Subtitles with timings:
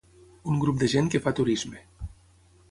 [0.53, 1.85] Un grup de gent que fa turisme.